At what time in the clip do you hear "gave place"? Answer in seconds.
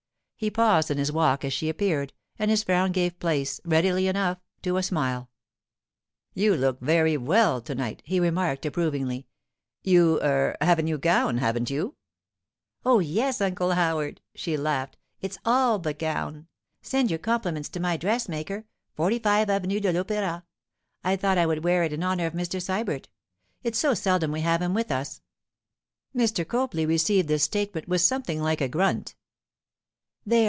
2.93-3.61